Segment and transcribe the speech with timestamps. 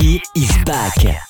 [0.00, 1.29] Mickey is back.